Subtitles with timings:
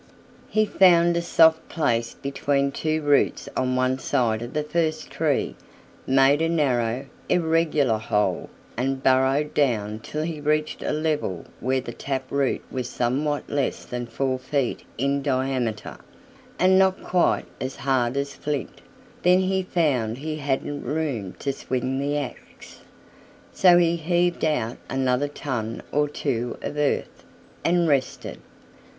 [0.49, 5.55] He found a soft place between two roots on one side of the first tree,
[6.07, 11.93] made a narrow, irregular hole, and burrowed down till he reached a level where the
[11.93, 15.99] tap root was somewhat less than four feet in diameter,
[16.57, 18.81] and not quite as hard as flint:
[19.21, 22.79] then he found that he hadn't room to swing the axe,
[23.53, 27.23] so he heaved out another ton or two of earth
[27.63, 28.39] and rested.